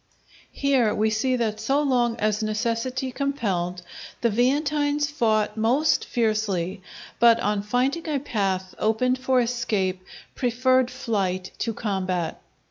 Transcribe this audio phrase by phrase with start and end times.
[0.55, 3.83] Here we see that so long as necessity compelled,
[4.21, 6.81] the Veientines fought most fiercely,
[7.19, 10.01] but on finding a path opened for escape,
[10.33, 12.41] preferred flight to combat.